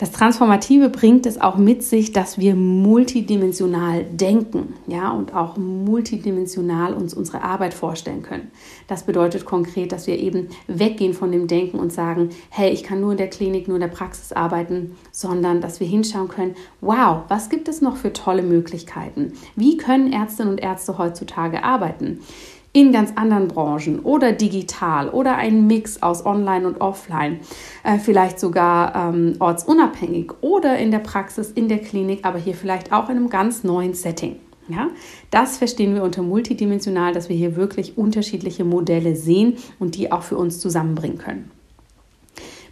Das 0.00 0.12
Transformative 0.12 0.88
bringt 0.88 1.26
es 1.26 1.38
auch 1.38 1.58
mit 1.58 1.82
sich, 1.82 2.10
dass 2.10 2.38
wir 2.38 2.54
multidimensional 2.54 4.04
denken, 4.04 4.72
ja, 4.86 5.10
und 5.10 5.34
auch 5.34 5.58
multidimensional 5.58 6.94
uns 6.94 7.12
unsere 7.12 7.42
Arbeit 7.42 7.74
vorstellen 7.74 8.22
können. 8.22 8.50
Das 8.88 9.02
bedeutet 9.02 9.44
konkret, 9.44 9.92
dass 9.92 10.06
wir 10.06 10.18
eben 10.18 10.48
weggehen 10.66 11.12
von 11.12 11.30
dem 11.30 11.48
Denken 11.48 11.78
und 11.78 11.92
sagen, 11.92 12.30
hey, 12.48 12.70
ich 12.70 12.82
kann 12.82 13.02
nur 13.02 13.10
in 13.10 13.18
der 13.18 13.28
Klinik, 13.28 13.68
nur 13.68 13.76
in 13.76 13.82
der 13.82 13.88
Praxis 13.88 14.32
arbeiten, 14.32 14.96
sondern 15.12 15.60
dass 15.60 15.80
wir 15.80 15.86
hinschauen 15.86 16.28
können, 16.28 16.54
wow, 16.80 17.24
was 17.28 17.50
gibt 17.50 17.68
es 17.68 17.82
noch 17.82 17.98
für 17.98 18.14
tolle 18.14 18.42
Möglichkeiten? 18.42 19.34
Wie 19.54 19.76
können 19.76 20.14
Ärztinnen 20.14 20.52
und 20.52 20.62
Ärzte 20.62 20.96
heutzutage 20.96 21.62
arbeiten? 21.62 22.20
In 22.72 22.92
ganz 22.92 23.12
anderen 23.16 23.48
Branchen 23.48 24.00
oder 24.00 24.32
digital 24.32 25.08
oder 25.08 25.36
ein 25.36 25.66
Mix 25.66 26.02
aus 26.02 26.24
Online 26.24 26.66
und 26.66 26.80
Offline, 26.80 27.40
äh, 27.82 27.98
vielleicht 27.98 28.38
sogar 28.38 28.94
ähm, 28.94 29.34
ortsunabhängig 29.40 30.32
oder 30.40 30.78
in 30.78 30.90
der 30.90 31.00
Praxis, 31.00 31.50
in 31.50 31.68
der 31.68 31.78
Klinik, 31.78 32.20
aber 32.24 32.38
hier 32.38 32.54
vielleicht 32.54 32.92
auch 32.92 33.08
in 33.08 33.16
einem 33.16 33.28
ganz 33.28 33.64
neuen 33.64 33.94
Setting. 33.94 34.36
Ja, 34.68 34.88
das 35.32 35.58
verstehen 35.58 35.96
wir 35.96 36.04
unter 36.04 36.22
multidimensional, 36.22 37.12
dass 37.12 37.28
wir 37.28 37.34
hier 37.34 37.56
wirklich 37.56 37.98
unterschiedliche 37.98 38.64
Modelle 38.64 39.16
sehen 39.16 39.56
und 39.80 39.96
die 39.96 40.12
auch 40.12 40.22
für 40.22 40.36
uns 40.36 40.60
zusammenbringen 40.60 41.18
können. 41.18 41.50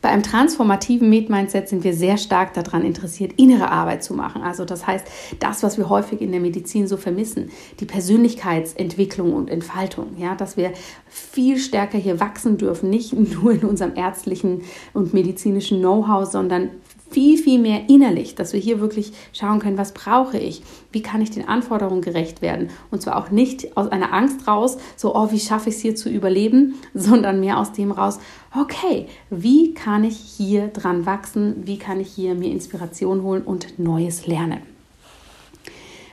Bei 0.00 0.10
einem 0.10 0.22
transformativen 0.22 1.08
Med-Mindset 1.08 1.68
sind 1.68 1.84
wir 1.84 1.94
sehr 1.94 2.16
stark 2.18 2.54
daran 2.54 2.84
interessiert, 2.84 3.32
innere 3.36 3.70
Arbeit 3.70 4.04
zu 4.04 4.14
machen. 4.14 4.42
Also 4.42 4.64
das 4.64 4.86
heißt, 4.86 5.06
das, 5.40 5.62
was 5.62 5.78
wir 5.78 5.88
häufig 5.88 6.20
in 6.20 6.32
der 6.32 6.40
Medizin 6.40 6.86
so 6.86 6.96
vermissen, 6.96 7.50
die 7.80 7.84
Persönlichkeitsentwicklung 7.84 9.32
und 9.32 9.50
Entfaltung, 9.50 10.16
ja, 10.18 10.34
dass 10.34 10.56
wir 10.56 10.72
viel 11.08 11.58
stärker 11.58 11.98
hier 11.98 12.20
wachsen 12.20 12.58
dürfen, 12.58 12.90
nicht 12.90 13.12
nur 13.12 13.52
in 13.52 13.64
unserem 13.64 13.96
ärztlichen 13.96 14.62
und 14.94 15.14
medizinischen 15.14 15.78
Know-how, 15.80 16.30
sondern 16.30 16.70
viel, 17.10 17.38
viel 17.38 17.58
mehr 17.58 17.88
innerlich, 17.88 18.34
dass 18.34 18.52
wir 18.52 18.60
hier 18.60 18.80
wirklich 18.80 19.12
schauen 19.32 19.58
können, 19.58 19.78
was 19.78 19.92
brauche 19.92 20.38
ich, 20.38 20.62
wie 20.92 21.02
kann 21.02 21.20
ich 21.20 21.30
den 21.30 21.48
Anforderungen 21.48 22.02
gerecht 22.02 22.42
werden. 22.42 22.70
Und 22.90 23.02
zwar 23.02 23.16
auch 23.16 23.30
nicht 23.30 23.76
aus 23.76 23.88
einer 23.88 24.12
Angst 24.12 24.46
raus, 24.46 24.78
so, 24.96 25.14
oh, 25.14 25.30
wie 25.30 25.40
schaffe 25.40 25.70
ich 25.70 25.76
es 25.76 25.82
hier 25.82 25.96
zu 25.96 26.08
überleben, 26.08 26.74
sondern 26.94 27.40
mehr 27.40 27.58
aus 27.58 27.72
dem 27.72 27.90
raus, 27.90 28.18
okay, 28.58 29.06
wie 29.30 29.74
kann 29.74 30.04
ich 30.04 30.16
hier 30.16 30.68
dran 30.68 31.06
wachsen, 31.06 31.66
wie 31.66 31.78
kann 31.78 32.00
ich 32.00 32.08
hier 32.08 32.34
mir 32.34 32.50
Inspiration 32.50 33.22
holen 33.22 33.42
und 33.42 33.78
Neues 33.78 34.26
lernen. 34.26 34.77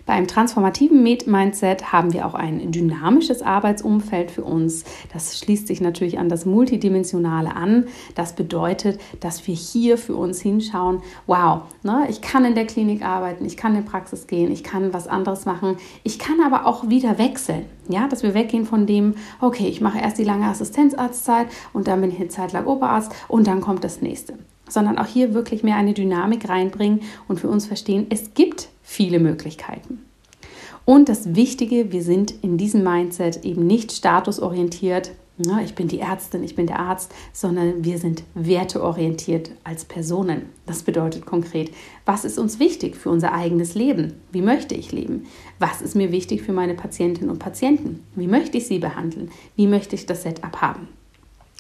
Bei 0.06 0.14
einem 0.14 0.28
transformativen 0.28 1.02
Mindset 1.02 1.92
haben 1.92 2.14
wir 2.14 2.28
auch 2.28 2.36
ein 2.36 2.72
dynamisches 2.72 3.42
Arbeitsumfeld 3.42 4.30
für 4.30 4.44
uns. 4.44 4.84
Das 5.12 5.40
schließt 5.40 5.68
sich 5.68 5.82
natürlich 5.82 6.20
an 6.20 6.30
das 6.30 6.46
Multidimensionale 6.46 7.56
an. 7.56 7.86
Das 8.14 8.36
bedeutet, 8.36 9.00
dass 9.20 9.48
wir 9.48 9.56
hier 9.56 9.98
für 9.98 10.16
uns 10.16 10.42
hinschauen, 10.42 11.02
wow, 11.26 11.62
ne, 11.82 12.06
ich 12.08 12.22
kann 12.22 12.46
in 12.46 12.54
der 12.54 12.68
Klinik 12.68 13.04
arbeiten, 13.04 13.46
ich 13.46 13.58
kann 13.58 13.76
in 13.76 13.84
die 13.84 13.90
Praxis 13.90 14.28
gehen, 14.28 14.52
ich 14.52 14.64
kann 14.64 14.94
was 14.94 15.08
anderes 15.08 15.46
machen, 15.46 15.78
ich 16.04 16.20
kann 16.20 16.40
aber 16.46 16.68
auch 16.68 16.88
wieder 16.88 17.18
wechseln. 17.18 17.66
Ja, 17.88 18.08
dass 18.08 18.24
wir 18.24 18.34
weggehen 18.34 18.66
von 18.66 18.86
dem, 18.86 19.16
okay, 19.42 19.68
ich 19.68 19.82
mache 19.82 20.00
erst 20.00 20.18
die 20.18 20.24
lange 20.24 20.46
Assistenzarztzeit 20.46 21.48
und 21.74 21.88
dann 21.88 22.02
bin 22.02 22.12
ich 22.12 22.20
eine 22.20 22.30
Zeit 22.30 22.52
lang 22.54 22.66
Oberarzt 22.66 23.12
und 23.28 23.48
dann 23.48 23.62
kommt 23.62 23.84
das 23.84 24.02
nächste 24.02 24.36
sondern 24.68 24.98
auch 24.98 25.06
hier 25.06 25.36
wirklich 25.36 25.62
mehr 25.62 25.76
eine 25.76 25.94
Dynamik 25.94 26.50
reinbringen 26.50 27.02
und 27.28 27.40
für 27.40 27.48
uns 27.48 27.68
verstehen, 27.68 28.08
es 28.10 28.34
gibt 28.34 28.70
viele 28.86 29.20
Möglichkeiten. 29.20 30.06
Und 30.86 31.10
das 31.10 31.36
Wichtige, 31.36 31.92
wir 31.92 32.04
sind 32.04 32.32
in 32.44 32.58
diesem 32.58 32.84
Mindset 32.84 33.44
eben 33.44 33.66
nicht 33.66 33.92
statusorientiert, 33.92 35.12
na, 35.38 35.62
ich 35.62 35.76
bin 35.76 35.90
die 35.90 36.00
Ärztin, 36.00 36.46
ich 36.46 36.56
bin 36.56 36.66
der 36.66 36.80
Arzt, 36.80 37.14
sondern 37.34 37.84
wir 37.84 37.98
sind 37.98 38.24
werteorientiert 38.36 39.52
als 39.66 39.84
Personen. 39.84 40.44
Das 40.66 40.84
bedeutet 40.84 41.26
konkret, 41.26 41.72
was 42.06 42.24
ist 42.24 42.40
uns 42.40 42.60
wichtig 42.60 42.96
für 42.96 43.10
unser 43.10 43.34
eigenes 43.34 43.76
Leben? 43.76 44.14
Wie 44.32 44.42
möchte 44.42 44.76
ich 44.76 44.94
leben? 44.94 45.26
Was 45.60 45.82
ist 45.82 45.94
mir 45.94 46.14
wichtig 46.14 46.42
für 46.42 46.54
meine 46.54 46.74
Patientinnen 46.74 47.30
und 47.30 47.40
Patienten? 47.40 48.02
Wie 48.16 48.28
möchte 48.28 48.58
ich 48.58 48.68
sie 48.68 48.80
behandeln? 48.80 49.30
Wie 49.58 49.68
möchte 49.68 49.96
ich 49.96 50.06
das 50.06 50.24
Setup 50.24 50.62
haben? 50.62 50.88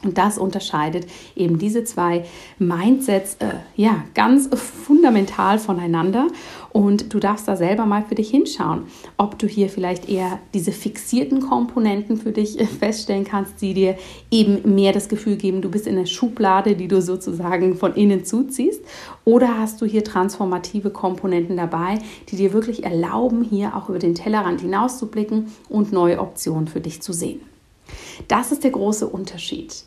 Und 0.06 0.20
das 0.20 0.38
unterscheidet 0.38 1.08
eben 1.36 1.58
diese 1.58 1.84
zwei 1.84 2.26
Mindsets 2.60 3.38
äh, 3.40 3.56
ja 3.76 4.04
ganz 4.14 4.48
fundamental 4.54 5.58
voneinander. 5.58 6.28
Und 6.72 7.14
du 7.14 7.20
darfst 7.20 7.48
da 7.48 7.56
selber 7.56 7.86
mal 7.86 8.04
für 8.04 8.16
dich 8.16 8.30
hinschauen, 8.30 8.84
ob 9.18 9.40
du 9.40 9.48
hier 9.48 9.68
vielleicht 9.70 10.08
eher 10.08 10.40
diese 10.54 10.72
fixierten 10.72 11.40
Komponenten 11.40 12.18
für 12.18 12.32
dich 12.32 12.60
äh, 12.60 12.66
feststellen 12.66 13.24
kannst, 13.24 13.62
die 13.62 13.74
dir 13.74 13.98
eben 14.30 14.76
mehr 14.76 14.94
das 14.94 15.10
Gefühl 15.10 15.38
geben, 15.38 15.62
du 15.62 15.72
bist 15.72 15.88
in 15.88 15.96
der 15.96 16.06
Schublade, 16.06 16.76
die 16.76 16.88
du 16.88 17.02
sozusagen 17.02 17.76
von 17.76 17.96
innen 17.96 18.26
zuziehst. 18.26 18.82
Oder 19.24 19.58
hast 19.58 19.82
du 19.82 19.88
hier 19.88 20.04
transformative 20.04 20.92
Komponenten 20.92 21.58
dabei, 21.58 21.98
die 22.30 22.36
dir 22.36 22.54
wirklich 22.54 22.84
erlauben, 22.84 23.44
hier 23.44 23.76
auch 23.76 23.90
über 23.90 24.00
den 24.00 24.14
Tellerrand 24.14 24.62
hinauszublicken 24.62 25.48
und 25.68 25.92
neue 25.92 26.20
Optionen 26.20 26.68
für 26.68 26.80
dich 26.80 27.02
zu 27.02 27.12
sehen. 27.12 27.55
Das 28.28 28.52
ist 28.52 28.64
der 28.64 28.72
große 28.72 29.08
Unterschied. 29.08 29.86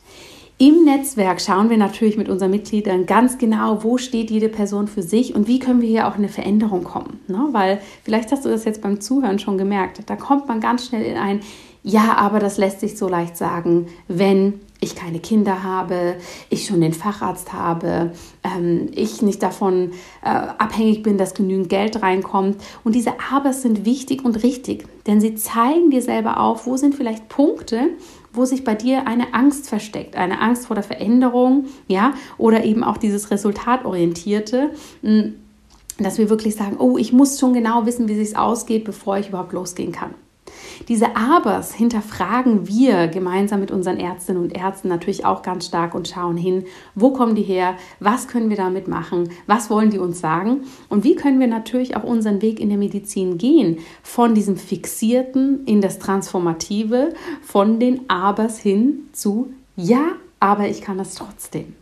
Im 0.60 0.84
Netzwerk 0.84 1.40
schauen 1.40 1.70
wir 1.70 1.76
natürlich 1.76 2.16
mit 2.16 2.28
unseren 2.28 2.50
Mitgliedern 2.50 3.06
ganz 3.06 3.38
genau, 3.38 3.84
wo 3.84 3.96
steht 3.96 4.28
jede 4.28 4.48
Person 4.48 4.88
für 4.88 5.02
sich 5.02 5.36
und 5.36 5.46
wie 5.46 5.60
können 5.60 5.80
wir 5.80 5.88
hier 5.88 6.08
auch 6.08 6.14
in 6.14 6.18
eine 6.18 6.28
Veränderung 6.28 6.82
kommen. 6.82 7.20
Ne? 7.28 7.46
Weil 7.52 7.80
vielleicht 8.02 8.32
hast 8.32 8.44
du 8.44 8.48
das 8.48 8.64
jetzt 8.64 8.82
beim 8.82 9.00
Zuhören 9.00 9.38
schon 9.38 9.56
gemerkt, 9.56 10.02
da 10.06 10.16
kommt 10.16 10.48
man 10.48 10.60
ganz 10.60 10.86
schnell 10.86 11.04
in 11.04 11.16
ein, 11.16 11.40
ja, 11.88 12.18
aber 12.18 12.38
das 12.38 12.58
lässt 12.58 12.80
sich 12.80 12.98
so 12.98 13.08
leicht 13.08 13.38
sagen, 13.38 13.86
wenn 14.08 14.60
ich 14.78 14.94
keine 14.94 15.20
Kinder 15.20 15.62
habe, 15.62 16.16
ich 16.50 16.66
schon 16.66 16.82
den 16.82 16.92
Facharzt 16.92 17.54
habe, 17.54 18.12
ähm, 18.44 18.90
ich 18.92 19.22
nicht 19.22 19.42
davon 19.42 19.92
äh, 20.22 20.28
abhängig 20.28 21.02
bin, 21.02 21.16
dass 21.16 21.32
genügend 21.32 21.70
Geld 21.70 22.02
reinkommt. 22.02 22.58
Und 22.84 22.94
diese 22.94 23.14
Abers 23.32 23.62
sind 23.62 23.86
wichtig 23.86 24.22
und 24.22 24.42
richtig, 24.42 24.84
denn 25.06 25.22
sie 25.22 25.34
zeigen 25.36 25.88
dir 25.88 26.02
selber 26.02 26.40
auf, 26.40 26.66
wo 26.66 26.76
sind 26.76 26.94
vielleicht 26.94 27.30
Punkte, 27.30 27.88
wo 28.34 28.44
sich 28.44 28.64
bei 28.64 28.74
dir 28.74 29.06
eine 29.06 29.32
Angst 29.32 29.70
versteckt, 29.70 30.14
eine 30.14 30.42
Angst 30.42 30.66
vor 30.66 30.74
der 30.74 30.84
Veränderung, 30.84 31.68
ja, 31.86 32.12
oder 32.36 32.64
eben 32.64 32.84
auch 32.84 32.98
dieses 32.98 33.30
Resultatorientierte 33.30 34.72
hm, 35.00 35.36
dass 36.00 36.18
wir 36.18 36.28
wirklich 36.28 36.54
sagen, 36.54 36.76
oh, 36.78 36.98
ich 36.98 37.12
muss 37.14 37.40
schon 37.40 37.54
genau 37.54 37.84
wissen, 37.86 38.08
wie 38.08 38.20
es 38.20 38.36
ausgeht, 38.36 38.84
bevor 38.84 39.16
ich 39.16 39.30
überhaupt 39.30 39.52
losgehen 39.52 39.90
kann. 39.90 40.14
Diese 40.88 41.16
Abers 41.16 41.74
hinterfragen 41.74 42.66
wir 42.68 43.08
gemeinsam 43.08 43.60
mit 43.60 43.70
unseren 43.70 43.98
Ärztinnen 43.98 44.42
und 44.42 44.56
Ärzten 44.56 44.88
natürlich 44.88 45.24
auch 45.24 45.42
ganz 45.42 45.66
stark 45.66 45.94
und 45.94 46.08
schauen 46.08 46.36
hin, 46.36 46.64
wo 46.94 47.10
kommen 47.10 47.34
die 47.34 47.42
her, 47.42 47.74
was 48.00 48.28
können 48.28 48.50
wir 48.50 48.56
damit 48.56 48.88
machen, 48.88 49.30
was 49.46 49.70
wollen 49.70 49.90
die 49.90 49.98
uns 49.98 50.20
sagen 50.20 50.62
und 50.88 51.04
wie 51.04 51.14
können 51.14 51.40
wir 51.40 51.48
natürlich 51.48 51.96
auch 51.96 52.04
unseren 52.04 52.42
Weg 52.42 52.60
in 52.60 52.68
der 52.68 52.78
Medizin 52.78 53.38
gehen, 53.38 53.78
von 54.02 54.34
diesem 54.34 54.56
Fixierten 54.56 55.64
in 55.66 55.80
das 55.80 55.98
Transformative, 55.98 57.14
von 57.42 57.80
den 57.80 58.08
Abers 58.08 58.58
hin 58.58 59.08
zu 59.12 59.52
Ja, 59.76 60.12
aber 60.40 60.68
ich 60.68 60.80
kann 60.80 60.98
das 60.98 61.14
trotzdem. 61.14 61.74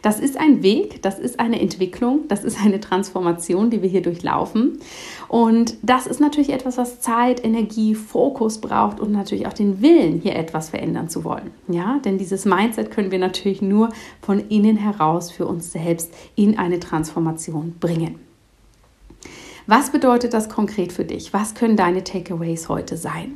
Das 0.00 0.18
ist 0.18 0.38
ein 0.38 0.62
Weg, 0.62 1.02
das 1.02 1.18
ist 1.18 1.38
eine 1.38 1.60
Entwicklung, 1.60 2.20
das 2.28 2.44
ist 2.44 2.58
eine 2.60 2.80
Transformation, 2.80 3.70
die 3.70 3.82
wir 3.82 3.88
hier 3.88 4.02
durchlaufen. 4.02 4.78
Und 5.28 5.74
das 5.82 6.06
ist 6.06 6.20
natürlich 6.20 6.50
etwas, 6.50 6.78
was 6.78 7.00
Zeit, 7.00 7.44
Energie, 7.44 7.94
Fokus 7.94 8.58
braucht 8.58 9.00
und 9.00 9.12
natürlich 9.12 9.46
auch 9.46 9.52
den 9.52 9.82
Willen, 9.82 10.20
hier 10.20 10.36
etwas 10.36 10.70
verändern 10.70 11.08
zu 11.08 11.24
wollen. 11.24 11.50
Ja, 11.68 12.00
denn 12.04 12.18
dieses 12.18 12.44
Mindset 12.44 12.90
können 12.90 13.10
wir 13.10 13.18
natürlich 13.18 13.60
nur 13.62 13.90
von 14.20 14.40
innen 14.48 14.76
heraus 14.76 15.30
für 15.30 15.46
uns 15.46 15.72
selbst 15.72 16.12
in 16.34 16.58
eine 16.58 16.80
Transformation 16.80 17.74
bringen. 17.78 18.18
Was 19.66 19.90
bedeutet 19.90 20.34
das 20.34 20.48
konkret 20.48 20.92
für 20.92 21.04
dich? 21.04 21.32
Was 21.32 21.54
können 21.54 21.76
deine 21.76 22.02
Takeaways 22.02 22.68
heute 22.68 22.96
sein? 22.96 23.34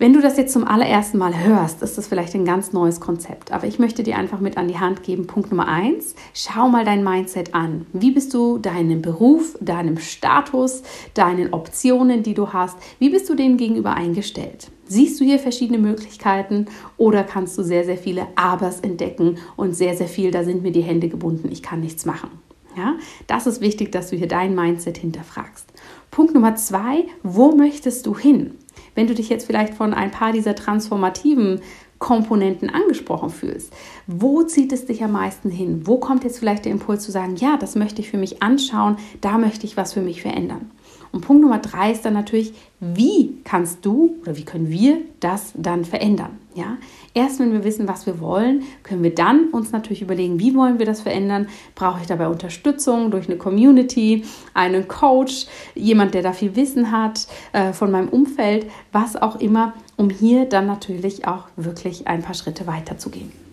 Wenn 0.00 0.12
du 0.12 0.20
das 0.20 0.36
jetzt 0.36 0.52
zum 0.52 0.64
allerersten 0.64 1.18
Mal 1.18 1.36
hörst, 1.36 1.82
ist 1.82 1.98
das 1.98 2.06
vielleicht 2.06 2.32
ein 2.36 2.44
ganz 2.44 2.72
neues 2.72 3.00
Konzept. 3.00 3.50
Aber 3.50 3.66
ich 3.66 3.80
möchte 3.80 4.04
dir 4.04 4.16
einfach 4.16 4.38
mit 4.38 4.56
an 4.56 4.68
die 4.68 4.78
Hand 4.78 5.02
geben. 5.02 5.26
Punkt 5.26 5.50
Nummer 5.50 5.66
eins: 5.66 6.14
Schau 6.34 6.68
mal 6.68 6.84
dein 6.84 7.02
Mindset 7.02 7.52
an. 7.52 7.84
Wie 7.92 8.12
bist 8.12 8.32
du 8.32 8.58
deinem 8.58 9.02
Beruf, 9.02 9.58
deinem 9.60 9.98
Status, 9.98 10.84
deinen 11.14 11.52
Optionen, 11.52 12.22
die 12.22 12.34
du 12.34 12.52
hast, 12.52 12.78
wie 13.00 13.10
bist 13.10 13.28
du 13.28 13.34
denen 13.34 13.56
gegenüber 13.56 13.94
eingestellt? 13.94 14.70
Siehst 14.86 15.18
du 15.20 15.24
hier 15.24 15.40
verschiedene 15.40 15.78
Möglichkeiten 15.78 16.66
oder 16.96 17.24
kannst 17.24 17.58
du 17.58 17.64
sehr, 17.64 17.84
sehr 17.84 17.98
viele 17.98 18.28
Abers 18.36 18.78
entdecken 18.80 19.38
und 19.56 19.74
sehr, 19.74 19.96
sehr 19.96 20.06
viel, 20.06 20.30
da 20.30 20.44
sind 20.44 20.62
mir 20.62 20.72
die 20.72 20.82
Hände 20.82 21.08
gebunden, 21.08 21.50
ich 21.50 21.62
kann 21.62 21.80
nichts 21.80 22.06
machen. 22.06 22.30
Ja, 22.76 22.94
das 23.26 23.48
ist 23.48 23.60
wichtig, 23.60 23.90
dass 23.90 24.10
du 24.10 24.16
hier 24.16 24.28
dein 24.28 24.54
Mindset 24.54 24.98
hinterfragst. 24.98 25.66
Punkt 26.12 26.32
Nummer 26.32 26.54
zwei, 26.54 27.06
wo 27.24 27.50
möchtest 27.52 28.06
du 28.06 28.16
hin? 28.16 28.54
Wenn 28.98 29.06
du 29.06 29.14
dich 29.14 29.28
jetzt 29.28 29.46
vielleicht 29.46 29.74
von 29.74 29.94
ein 29.94 30.10
paar 30.10 30.32
dieser 30.32 30.56
transformativen 30.56 31.60
Komponenten 32.00 32.68
angesprochen 32.68 33.30
fühlst. 33.30 33.72
Wo 34.08 34.42
zieht 34.42 34.72
es 34.72 34.86
dich 34.86 35.04
am 35.04 35.12
meisten 35.12 35.50
hin? 35.50 35.86
Wo 35.86 35.98
kommt 35.98 36.24
jetzt 36.24 36.40
vielleicht 36.40 36.64
der 36.64 36.72
Impuls 36.72 37.04
zu 37.04 37.12
sagen, 37.12 37.36
ja, 37.36 37.56
das 37.56 37.76
möchte 37.76 38.00
ich 38.00 38.10
für 38.10 38.18
mich 38.18 38.42
anschauen, 38.42 38.96
da 39.20 39.38
möchte 39.38 39.66
ich 39.66 39.76
was 39.76 39.92
für 39.92 40.00
mich 40.00 40.20
verändern? 40.20 40.72
Und 41.12 41.22
Punkt 41.22 41.42
Nummer 41.42 41.58
drei 41.58 41.92
ist 41.92 42.04
dann 42.04 42.14
natürlich, 42.14 42.52
wie 42.80 43.40
kannst 43.44 43.84
du 43.84 44.16
oder 44.22 44.36
wie 44.36 44.44
können 44.44 44.68
wir 44.68 44.98
das 45.20 45.52
dann 45.56 45.84
verändern? 45.84 46.38
Ja, 46.54 46.76
erst 47.14 47.40
wenn 47.40 47.52
wir 47.52 47.64
wissen, 47.64 47.88
was 47.88 48.06
wir 48.06 48.20
wollen, 48.20 48.62
können 48.82 49.02
wir 49.02 49.14
dann 49.14 49.48
uns 49.50 49.72
natürlich 49.72 50.02
überlegen, 50.02 50.40
wie 50.40 50.54
wollen 50.54 50.78
wir 50.78 50.86
das 50.86 51.00
verändern? 51.00 51.48
Brauche 51.74 52.00
ich 52.00 52.06
dabei 52.06 52.28
Unterstützung 52.28 53.10
durch 53.10 53.28
eine 53.28 53.38
Community, 53.38 54.24
einen 54.54 54.88
Coach, 54.88 55.46
jemand, 55.74 56.14
der 56.14 56.22
da 56.22 56.32
viel 56.32 56.56
Wissen 56.56 56.90
hat, 56.90 57.26
äh, 57.52 57.72
von 57.72 57.90
meinem 57.90 58.08
Umfeld, 58.08 58.66
was 58.92 59.16
auch 59.16 59.36
immer, 59.40 59.74
um 59.96 60.10
hier 60.10 60.46
dann 60.46 60.66
natürlich 60.66 61.26
auch 61.26 61.44
wirklich 61.56 62.06
ein 62.06 62.22
paar 62.22 62.34
Schritte 62.34 62.66
weiterzugehen. 62.66 63.47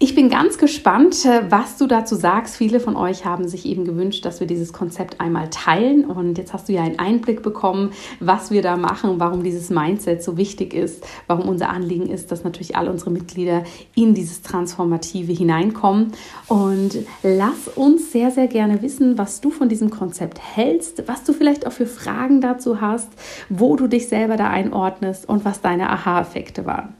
Ich 0.00 0.14
bin 0.14 0.28
ganz 0.30 0.58
gespannt, 0.58 1.24
äh, 1.24 1.50
was 1.50 1.76
du 1.76 1.88
dazu 1.88 2.14
sagst. 2.14 2.54
Viele 2.56 2.78
von 2.78 2.94
euch 2.94 3.24
haben 3.24 3.48
sich 3.48 3.66
eben 3.66 3.84
gewünscht, 3.84 4.24
dass 4.24 4.38
wir 4.38 4.46
dieses 4.46 4.72
Konzept 4.72 5.20
einmal 5.20 5.50
teilen. 5.50 6.04
Und 6.04 6.38
jetzt 6.38 6.52
hast 6.52 6.68
du 6.68 6.72
ja 6.72 6.84
einen 6.84 7.00
Einblick 7.00 7.42
bekommen, 7.42 7.90
was 8.20 8.52
wir 8.52 8.62
da 8.62 8.76
machen, 8.76 9.18
warum 9.18 9.42
dieses 9.42 9.70
Mindset 9.70 10.22
so 10.22 10.36
wichtig 10.36 10.72
ist, 10.72 11.04
warum 11.26 11.48
unser 11.48 11.70
Anliegen 11.70 12.08
ist, 12.08 12.30
dass 12.30 12.44
natürlich 12.44 12.76
alle 12.76 12.92
unsere 12.92 13.10
Mitglieder 13.10 13.64
in 13.96 14.14
dieses 14.14 14.42
Transformative 14.42 15.32
hineinkommen. 15.32 16.12
Und 16.46 16.98
lass 17.24 17.66
uns 17.74 18.12
sehr, 18.12 18.30
sehr 18.30 18.46
gerne 18.46 18.82
wissen, 18.82 19.18
was 19.18 19.40
du 19.40 19.50
von 19.50 19.68
diesem 19.68 19.90
Konzept 19.90 20.38
hältst, 20.40 21.08
was 21.08 21.24
du 21.24 21.32
vielleicht 21.32 21.66
auch 21.66 21.72
für 21.72 21.86
Fragen 21.86 22.40
dazu 22.40 22.80
hast, 22.80 23.08
wo 23.48 23.74
du 23.74 23.88
dich 23.88 24.06
selber 24.06 24.36
da 24.36 24.48
einordnest 24.48 25.28
und 25.28 25.44
was 25.44 25.60
deine 25.60 25.90
Aha-Effekte 25.90 26.66
waren. 26.66 26.94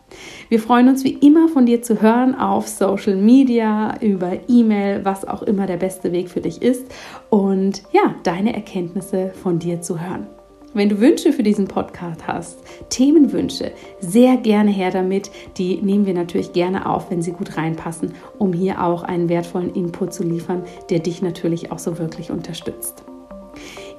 Wir 0.49 0.61
freuen 0.61 0.89
uns 0.89 1.05
wie 1.05 1.13
immer 1.13 1.49
von 1.49 1.67
dir 1.67 1.83
zu 1.83 2.01
hören 2.01 2.35
auf 2.35 2.69
Social 2.69 3.17
Media, 3.17 4.01
über 4.01 4.33
E-Mail, 4.49 5.05
was 5.05 5.27
auch 5.27 5.43
immer 5.43 5.67
der 5.67 5.77
beste 5.77 6.13
Weg 6.13 6.31
für 6.31 6.41
dich 6.41 6.63
ist 6.63 6.87
und 7.31 7.83
ja, 7.93 8.15
deine 8.23 8.55
Erkenntnisse 8.55 9.33
von 9.43 9.59
dir 9.59 9.81
zu 9.81 10.01
hören. 10.01 10.27
Wenn 10.75 10.91
du 10.91 11.01
Wünsche 11.01 11.33
für 11.33 11.43
diesen 11.43 11.67
Podcast 11.67 12.27
hast, 12.27 12.59
Themenwünsche, 12.91 13.73
sehr 14.01 14.37
gerne 14.37 14.71
her 14.71 14.91
damit. 14.91 15.31
Die 15.57 15.77
nehmen 15.81 16.05
wir 16.05 16.15
natürlich 16.15 16.53
gerne 16.53 16.89
auf, 16.89 17.11
wenn 17.11 17.23
sie 17.23 17.33
gut 17.33 17.57
reinpassen, 17.57 18.13
um 18.39 18.53
hier 18.53 18.85
auch 18.85 19.03
einen 19.03 19.29
wertvollen 19.29 19.75
Input 19.75 20.13
zu 20.13 20.23
liefern, 20.23 20.63
der 20.91 20.99
dich 20.99 21.23
natürlich 21.23 21.73
auch 21.73 21.79
so 21.79 21.99
wirklich 21.99 22.31
unterstützt. 22.31 23.03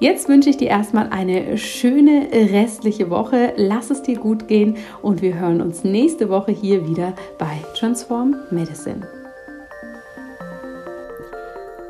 Jetzt 0.00 0.30
wünsche 0.30 0.48
ich 0.48 0.56
dir 0.56 0.68
erstmal 0.68 1.10
eine 1.10 1.58
schöne 1.58 2.28
restliche 2.32 3.10
Woche. 3.10 3.52
Lass 3.56 3.90
es 3.90 4.00
dir 4.00 4.18
gut 4.18 4.48
gehen 4.48 4.78
und 5.02 5.20
wir 5.20 5.38
hören 5.38 5.60
uns 5.60 5.84
nächste 5.84 6.30
Woche 6.30 6.52
hier 6.52 6.88
wieder 6.88 7.12
bei 7.36 7.58
Transform 7.76 8.34
Medicine. 8.50 9.06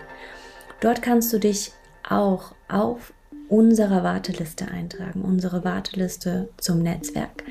Dort 0.81 1.03
kannst 1.03 1.33
du 1.33 1.39
dich 1.39 1.73
auch 2.09 2.55
auf 2.69 3.13
unserer 3.49 4.05
Warteliste 4.05 4.69
eintragen, 4.69 5.23
unsere 5.23 5.65
Warteliste 5.65 6.51
zum 6.59 6.81
Netzwerk. 6.81 7.45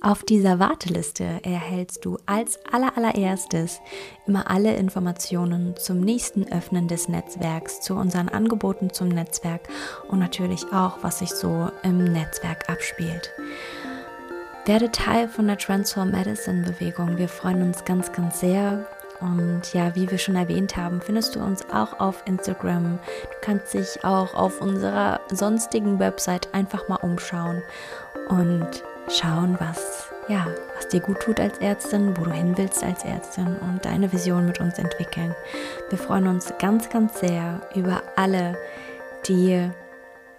Auf 0.00 0.22
dieser 0.22 0.60
Warteliste 0.60 1.40
erhältst 1.42 2.04
du 2.04 2.18
als 2.24 2.60
allerallererstes 2.70 3.80
immer 4.26 4.48
alle 4.48 4.76
Informationen 4.76 5.74
zum 5.76 6.00
nächsten 6.00 6.50
Öffnen 6.52 6.86
des 6.86 7.08
Netzwerks, 7.08 7.80
zu 7.80 7.94
unseren 7.94 8.28
Angeboten 8.28 8.92
zum 8.92 9.08
Netzwerk 9.08 9.62
und 10.08 10.20
natürlich 10.20 10.72
auch, 10.72 10.98
was 11.02 11.18
sich 11.18 11.30
so 11.30 11.70
im 11.82 12.04
Netzwerk 12.04 12.70
abspielt. 12.70 13.32
Werde 14.66 14.92
Teil 14.92 15.28
von 15.28 15.48
der 15.48 15.58
Transform 15.58 16.12
Medicine 16.12 16.62
Bewegung. 16.62 17.18
Wir 17.18 17.28
freuen 17.28 17.62
uns 17.62 17.84
ganz, 17.84 18.12
ganz 18.12 18.38
sehr. 18.38 18.86
Und 19.20 19.74
ja, 19.74 19.96
wie 19.96 20.08
wir 20.08 20.18
schon 20.18 20.36
erwähnt 20.36 20.76
haben, 20.76 21.00
findest 21.00 21.34
du 21.34 21.40
uns 21.40 21.68
auch 21.70 21.98
auf 21.98 22.22
Instagram. 22.24 23.00
Du 23.24 23.36
kannst 23.40 23.74
dich 23.74 24.04
auch 24.04 24.32
auf 24.34 24.60
unserer 24.60 25.20
sonstigen 25.32 25.98
Website 25.98 26.54
einfach 26.54 26.88
mal 26.88 26.96
umschauen 26.96 27.62
und 28.28 28.84
schauen, 29.10 29.56
was, 29.58 30.10
ja, 30.28 30.46
was 30.76 30.88
dir 30.88 31.00
gut 31.00 31.20
tut 31.20 31.40
als 31.40 31.58
Ärztin, 31.58 32.16
wo 32.16 32.24
du 32.24 32.32
hin 32.32 32.56
willst 32.56 32.82
als 32.82 33.04
Ärztin 33.04 33.56
und 33.60 33.84
deine 33.84 34.12
Vision 34.12 34.46
mit 34.46 34.60
uns 34.60 34.78
entwickeln. 34.78 35.34
Wir 35.88 35.98
freuen 35.98 36.26
uns 36.26 36.52
ganz, 36.58 36.88
ganz 36.88 37.20
sehr 37.20 37.60
über 37.74 38.02
alle, 38.16 38.56
die 39.26 39.70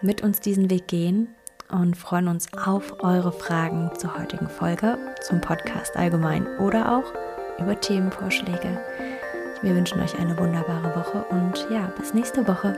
mit 0.01 0.21
uns 0.21 0.39
diesen 0.39 0.69
Weg 0.69 0.87
gehen 0.87 1.35
und 1.69 1.95
freuen 1.95 2.27
uns 2.27 2.47
auf 2.65 3.03
eure 3.03 3.31
Fragen 3.31 3.91
zur 3.97 4.17
heutigen 4.17 4.49
Folge, 4.49 4.97
zum 5.21 5.41
Podcast 5.41 5.95
allgemein 5.95 6.47
oder 6.57 6.97
auch 6.97 7.13
über 7.59 7.79
Themenvorschläge. 7.79 8.79
Wir 9.61 9.75
wünschen 9.75 10.01
euch 10.01 10.17
eine 10.17 10.37
wunderbare 10.37 10.95
Woche 10.95 11.25
und 11.29 11.67
ja, 11.69 11.91
bis 11.97 12.13
nächste 12.13 12.47
Woche. 12.47 12.77